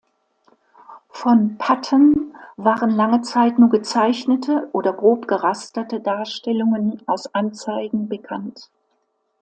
[1.09, 8.71] Von Patton waren lange Zeit nur gezeichnete oder grob gerasterte Darstellungen aus Anzeigen bekannt.